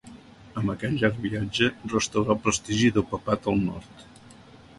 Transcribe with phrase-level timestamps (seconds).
[0.61, 4.03] Amb aquest llarg viatge, restaurà el prestigi del papat al nord.